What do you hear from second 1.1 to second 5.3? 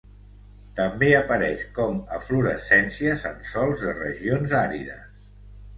apareix com eflorescències en sòls de regions àrides.